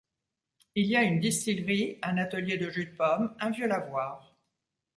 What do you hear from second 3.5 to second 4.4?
vieux lavoir.